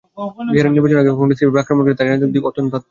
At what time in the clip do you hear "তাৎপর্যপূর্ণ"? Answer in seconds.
2.45-2.77